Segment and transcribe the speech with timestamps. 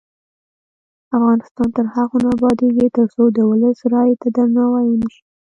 [1.17, 5.21] افغانستان تر هغو نه ابادیږي، ترڅو د ولس رایې ته درناوی ونشي.